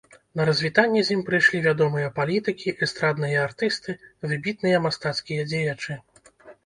[0.39, 3.95] На развітанне з ім прыйшлі вядомыя палітыкі, эстрадныя артысты,
[4.33, 5.93] выбітныя мастацкія дзеячы.